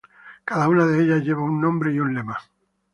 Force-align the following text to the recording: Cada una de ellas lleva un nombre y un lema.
Cada 0.45 0.67
una 0.67 0.87
de 0.87 1.03
ellas 1.03 1.21
lleva 1.23 1.43
un 1.43 1.61
nombre 1.61 1.93
y 1.93 1.99
un 1.99 2.15
lema. 2.15 2.35